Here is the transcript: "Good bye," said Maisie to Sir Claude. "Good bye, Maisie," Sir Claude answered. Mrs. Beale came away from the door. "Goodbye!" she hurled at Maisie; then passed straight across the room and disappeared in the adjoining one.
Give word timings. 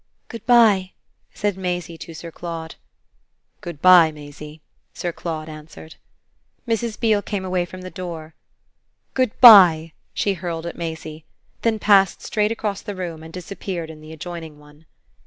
"Good 0.29 0.47
bye," 0.47 0.93
said 1.31 1.55
Maisie 1.57 1.95
to 1.95 2.15
Sir 2.15 2.31
Claude. 2.31 2.73
"Good 3.61 3.83
bye, 3.83 4.11
Maisie," 4.11 4.59
Sir 4.95 5.11
Claude 5.13 5.47
answered. 5.47 5.93
Mrs. 6.67 6.99
Beale 6.99 7.21
came 7.21 7.45
away 7.45 7.65
from 7.65 7.81
the 7.81 7.91
door. 7.91 8.33
"Goodbye!" 9.13 9.93
she 10.11 10.33
hurled 10.33 10.65
at 10.65 10.75
Maisie; 10.75 11.23
then 11.61 11.77
passed 11.77 12.23
straight 12.23 12.51
across 12.51 12.81
the 12.81 12.95
room 12.95 13.21
and 13.21 13.31
disappeared 13.31 13.91
in 13.91 14.01
the 14.01 14.11
adjoining 14.11 14.57
one. 14.57 14.87